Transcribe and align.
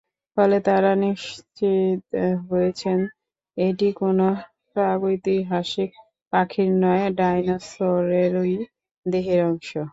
ফলে 0.37 0.57
তাঁরা 0.67 0.91
নিশ্চিত 1.03 2.01
হয়েছেন 2.49 2.99
এটি 3.57 3.87
কোনো 4.01 4.27
প্রাগৈতিহাসিক 4.75 5.91
পাখির 6.33 6.69
নয়, 6.83 7.05
ডাইনোসরেরই 7.19 8.55
দেহের 9.05 9.41
অংশ। 9.49 9.69